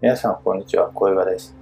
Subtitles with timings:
[0.00, 0.88] 皆さんこんにちは。
[0.94, 1.54] 小岩です。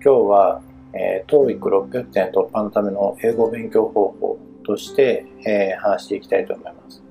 [0.00, 0.62] 今日は、
[0.92, 7.02] えー、TOEIC600 点突破のための英語勉強方法として、えー、話していきたいと思います、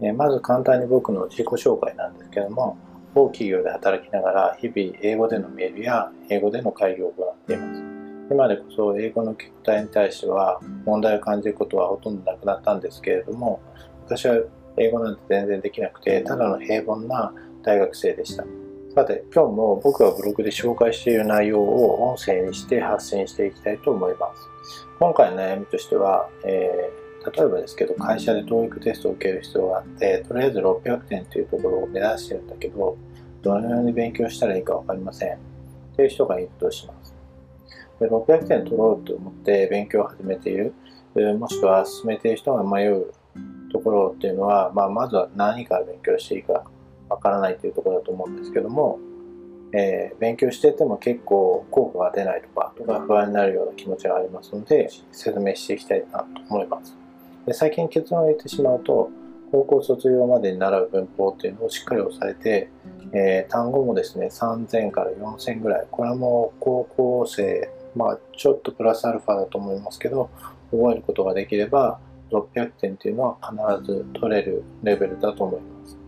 [0.00, 2.78] えー、まず簡単に僕の自己紹介なんですけども
[3.14, 7.82] 某企業で働きながら日々英語でのメールや英語での会議を行っています。
[8.30, 13.60] 今でこそ英語の聞く答えに対しては問題を感じることはほとんどなくなったんですけれども
[14.04, 14.38] 昔は
[14.78, 18.63] 英語なんて全然できなくてただの平凡な大学生でした。
[18.94, 24.86] さて今日も僕がブログで紹介している内容を音声にして発信していきたいと思います。
[25.00, 32.96] 今回の悩みとしては、えー、例えばですけど会社で TOEIC テストを受ける必要があってとりあえず600点というところを目指してるんだけど
[33.42, 35.38] どのように勉強したらいいか分かりません。
[35.96, 37.12] という人がいるとします。
[37.98, 40.72] で600点取ろうと思って勉強を始めている
[41.36, 43.12] もしくは進めている人が迷う
[43.72, 46.64] ところっていうのは、まあ、まずは何から勉強していいか。
[47.14, 48.98] わからないというところだと思うんですけども、
[49.72, 56.96] えー、勉強してても結構効果が出ないとかとか不安になるような気持ちがありますので説明していきたいなと思います。
[57.46, 59.10] で最近結論を言ってしまうと
[59.52, 62.70] 高校卒業までに習う文法っていうのをしっかり押さえて、
[63.12, 65.86] えー、単語もですね3000から4000ぐらい。
[65.90, 70.30] これはもう高校生まあちょっとプラスアルファだと思いますけど
[70.72, 76.03] 覚えることができれば600点っていうのは必ず取れるレベルだと思います。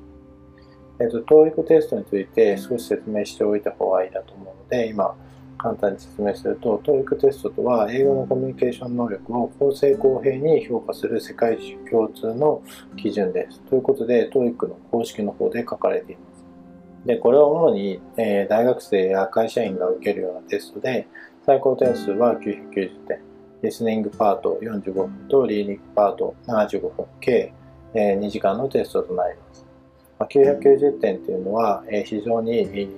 [0.99, 5.15] えっ、と、TOEIC テストについて少し説明しておいた方がいいなと思うので、今、
[5.59, 11.59] 簡単に説明すると、TOEIC テストとは、英語のコミュニケーション能力を公正公平に評価する世界
[11.91, 12.63] 共通の
[12.97, 13.61] 基準です。
[13.61, 16.45] ということで、TOEIC の公式の方で書かれています。
[17.07, 21.07] で、これは主に、えー、大学生や会社員が受けるようなテストで、
[21.45, 22.73] 最高点数は990
[23.07, 23.21] 点。
[23.63, 27.53] リスニングパート45分とリーディングパート75分、計
[27.95, 29.66] 2時間のテストとなります。
[30.19, 32.89] 990点というのは非常に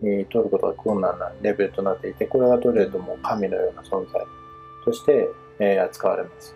[0.00, 4.20] 取ることが困難なレベルとなっていて、これが取れるとも神のような存在
[4.84, 6.54] として扱われます。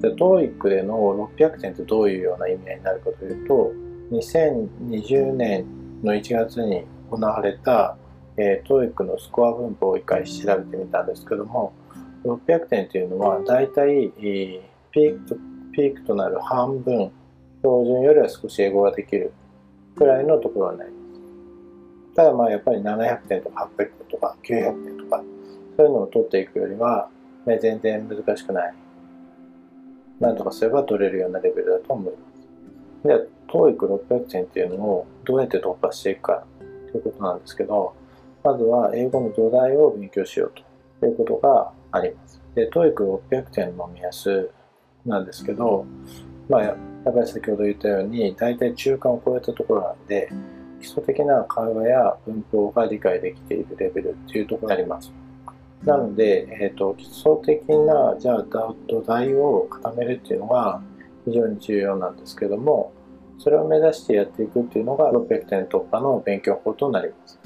[0.00, 3.72] で、TOEIC での600点ってどういうような意味合いになるかというと、
[4.10, 5.66] 2020年
[6.02, 7.96] の1月に行われた
[8.36, 11.72] えー、TOEIC のスコア分布を一回調べてみたんですけども
[12.24, 15.36] 600点というのはだいたいピークと
[15.72, 17.10] ピークとなる半分
[17.62, 19.32] 標準よりは少し英語ができる
[19.96, 25.22] くらいのところになりますただまあやっぱり700点とか800点とか900点とか
[25.76, 27.08] そういうのを取っていくよりは、
[27.46, 28.74] ね、全然難しくない。
[30.20, 32.18] なんとかすれば取れるようなレベルだと思いま
[33.02, 33.08] す。
[33.08, 36.44] では TOEIC600 点っていうのをどうやって突破していくか
[36.92, 37.94] ということなんですけど
[38.44, 40.52] まずは英語の土台を勉強しよう
[41.00, 42.40] ということがあります。
[42.54, 44.50] で、TOEIC600 点の目安
[45.06, 45.86] なんですけど、
[46.48, 50.28] まあ、やっぱり先ほど言ったように、大体中間を超えたところなんで、
[50.80, 55.12] 基礎的な会話や文法が理解できているレベルっていうところになります。
[55.84, 58.44] なので、えっ、ー、と、基礎的な、じゃあ
[58.88, 60.80] 土台を固めるっていうのが
[61.24, 62.92] 非常に重要なんですけども、
[63.38, 67.40] それを目指してやっていくっていうのが600点突破の勉強法となります。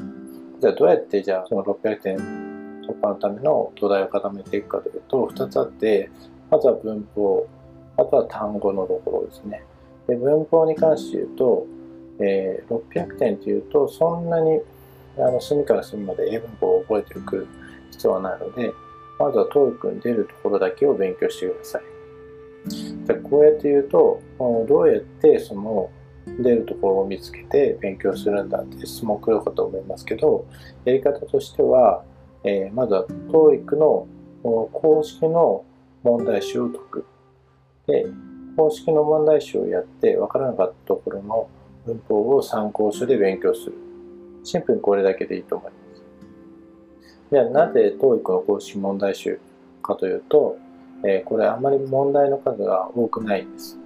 [0.61, 2.17] じゃあどうやってじゃあその600点
[2.83, 6.11] 突破のための土台を固めていくかというと2つあって
[6.51, 7.47] まずは文法
[7.97, 9.63] あとは単語のところですね。
[10.07, 11.67] で文法に関して言うと、
[12.21, 14.61] えー、600点というとそんなに
[15.19, 17.47] あの隅から隅まで英文法を覚えておく
[17.91, 18.73] 必要はないので
[19.19, 21.83] まずは TOEIC に出るところだけを勉強してください。
[23.07, 24.21] でこうやって言うと
[24.69, 25.91] どうやってその
[26.41, 30.47] 出るところを見つけて勉強するんだって質問来るかと思いますけど
[30.85, 32.03] やり方としては、
[32.43, 34.07] えー、まずは TOEIC の
[34.43, 35.65] 公式の
[36.03, 37.05] 問題集を解く。
[37.87, 38.07] で
[38.57, 41.49] 公式の問題集をやって分からなかったところの
[41.85, 43.75] 文法を参考書で勉強する。
[44.45, 46.03] シンプルにこれだけでいいと思います。
[47.33, 49.41] じゃあなぜ TOEIC の公式問題集
[49.83, 50.57] かというと、
[51.05, 53.77] えー、これあまり問題の数が多くないです。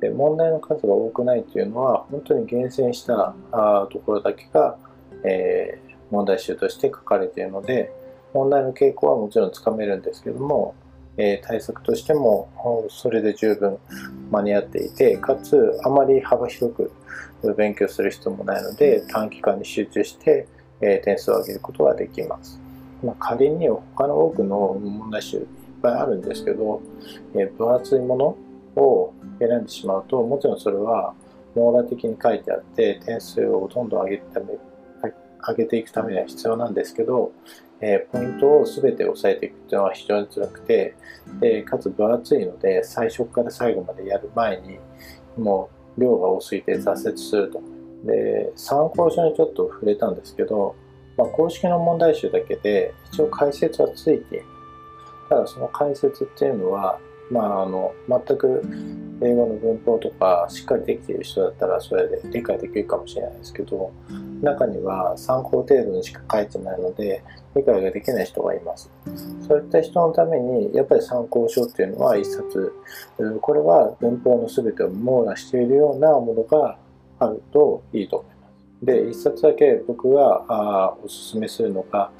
[0.00, 4.78] で問題の数が多くないというのは本当に厳選したあところだけが、
[5.24, 7.92] えー、問題集として書かれているので
[8.32, 10.74] 問題の傾向はもちろんつかめるんですけども、
[11.20, 12.48] えー、対策としても
[12.88, 13.76] それで十分
[14.30, 16.90] 間に合っていてかつあまり幅広く
[17.58, 20.48] 勉強する必要もないので短期間に集中して、
[20.80, 22.58] えー、点数を上げることができます。
[23.04, 25.46] まあ、仮に他の多くの問題集いっ
[25.82, 26.82] ぱいあるんですけど、
[27.34, 31.14] えー、分厚いものを選んでしまうともちろんそれは
[31.54, 34.46] 網羅的に書いてあって点数をどんどん上げため
[35.46, 37.32] 上げていくためには必要なんですけど、
[37.80, 40.94] えー、ポイントを全て押さえていくっていうのは非常に辛くて
[41.40, 44.78] でかつ分厚いので最初から最後までやる前に
[45.36, 47.62] もう量が多すぎて挫折すると
[48.04, 50.76] で参考書にちょっと触れたんですけど、
[51.16, 54.44] まあ、公式の問題集だけで一応解説はついている。
[55.28, 56.98] ただその解説っていうのは、
[57.30, 58.64] まあ、あの全く
[59.22, 63.92] 英語の文法とかしっかりできている人だったらそれで理解できるかもしれないですけど
[64.40, 67.22] 中には参考程度にしか書いてないので
[67.54, 68.90] 理解ができない人がいます。
[69.46, 72.72] そういった人のためにやっぱり参考書っていうのは一冊
[73.42, 76.78] これは文法の全てを網羅しているようなものが
[77.18, 78.86] あるといいと思います。
[78.86, 82.10] で一冊だけ僕があおすすめするのが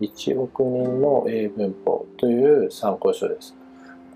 [0.00, 3.54] 1億人の英文法という参考書です。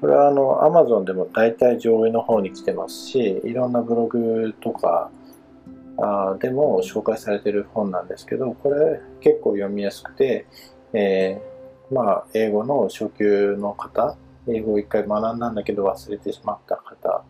[0.05, 5.11] これはあの Amazon でも大体上位の方に来てますしいろんなブログとか
[5.97, 10.45] あでも紹介されてる本なんですけどこれ結構読みやすくて、
[10.93, 17.25] えー、まあ英語の初級の方英語を一回学んだんだけど忘れてしまった方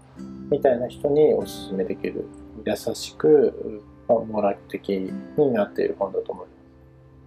[0.50, 2.26] みたいな人におすすめできる
[2.66, 6.63] 優しく、まあ、モラル的になっている本だと思います。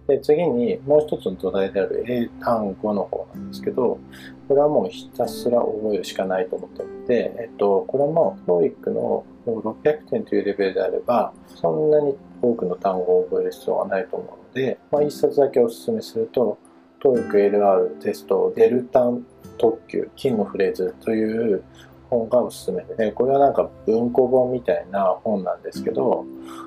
[0.08, 4.00] で次にもう一つの土台である英単語の方なんですけど
[4.48, 16.58] これはもうひたすら覚えるしかないと思っていて、えっと、これも TOEIC の600点というレベルであればそんなに多くの単語を覚える必要はないと思うので、まあ、一冊だけお勧めすると
[17.04, 19.26] TOEIC LR テストデルタン
[19.58, 21.62] 特急金のフレーズという
[22.10, 26.24] 本がおすすめで、これはなんか文庫本みたいな本なんですけど、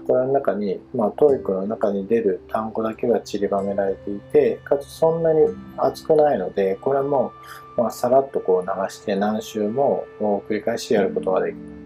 [0.07, 5.39] これの中に、まあ、 TOEIC の中に出る単語だけが散りばめられていて、かつそんなに
[5.77, 7.31] 厚くないので、これも、
[7.77, 11.81] まあ、さらっとこう流して何周も繰り返しやることができます。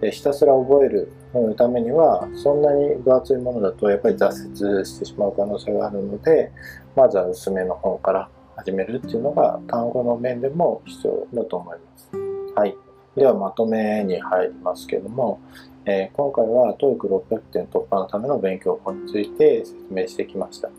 [0.00, 1.12] でひたすら覚える
[1.56, 6.52] ためにはそんなに分厚いものだとやっぱり挫折してしまう可能性があるので
[6.94, 12.10] まずは薄めの本から始めるっていうのが単語の面でも必要だと思います。
[12.54, 12.76] はい。
[13.16, 15.40] ではまとめに入りますけども、
[15.86, 20.70] えー、今回は TOEIC600 点突破のための勉強法について説明してきました。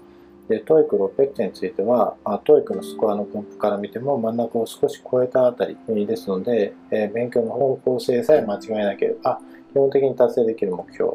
[0.49, 9.39] で、TOEIC600 点については、まあ、TOEIC のスコアの分布から見ても真ん中を少し超えたあたりですので、えー、勉強の方向性さえ間違えなければ、
[9.71, 11.13] 基本的に達成できる目標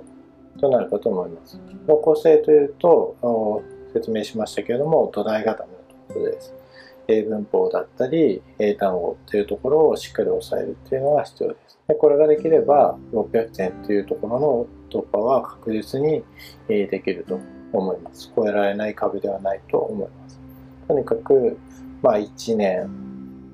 [0.60, 1.60] となるかと思います。
[1.86, 3.62] 方向性というと、
[3.92, 5.78] 説明しましたけれども、土台固めの
[6.08, 6.54] ところです。
[7.10, 11.78] 英文法だったり、英単語というところをしっかり押さえるっていうのが必要です。
[11.88, 16.22] でこれができれば、600点というところの突破は確実に
[16.68, 17.40] できると
[17.72, 18.32] 思います。
[18.34, 20.40] 超えられない壁ではないと思います。
[20.88, 21.58] とにかく、
[22.02, 22.88] まあ1年、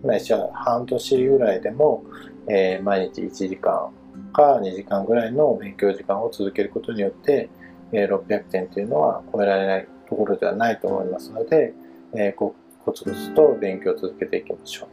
[0.03, 2.05] ないしは半年ぐらいでも、
[2.49, 3.91] えー、毎日1時間
[4.33, 7.49] か2時間ぐらいの勉強時間を続けることによって、
[7.93, 11.73] えー、600点というのは超えられないところではないと思いますので、
[12.15, 12.53] えー、
[12.87, 14.89] コツコツと勉強を続けていきましょ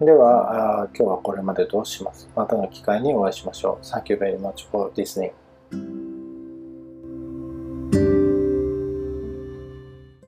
[0.00, 0.04] う。
[0.04, 2.28] では、今日はこれまでとします？
[2.36, 3.84] またの機会にお会いしましょう。
[3.84, 5.32] Thank you very much for listening.